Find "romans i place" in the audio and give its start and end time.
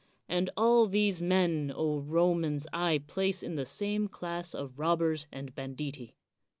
1.99-3.43